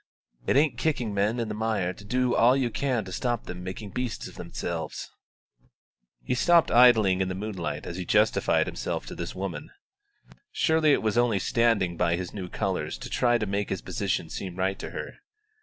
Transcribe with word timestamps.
It 0.47 0.55
ain't 0.57 0.79
kicking 0.79 1.13
men 1.13 1.39
in 1.39 1.47
the 1.47 1.53
mire 1.53 1.93
to 1.93 2.03
do 2.03 2.33
all 2.33 2.57
you 2.57 2.71
can 2.71 3.05
to 3.05 3.11
stop 3.11 3.43
them 3.45 3.63
making 3.63 3.91
beasts 3.91 4.27
of 4.27 4.33
themselves." 4.33 5.11
He 6.23 6.33
stood 6.33 6.71
idling 6.71 7.21
in 7.21 7.27
the 7.29 7.35
moonlight 7.35 7.85
as 7.85 7.97
he 7.97 8.03
justified 8.05 8.65
himself 8.65 9.05
to 9.05 9.15
this 9.15 9.35
woman. 9.35 9.69
Surely 10.51 10.91
it 10.91 11.03
was 11.03 11.19
only 11.19 11.37
standing 11.37 11.97
by 11.97 12.15
his 12.15 12.33
new 12.33 12.49
colours 12.49 12.97
to 12.97 13.11
try 13.11 13.37
to 13.37 13.45
make 13.45 13.69
his 13.69 13.83
position 13.83 14.27
seem 14.31 14.55
right 14.55 14.79
to 14.79 14.89
her. 14.89 15.17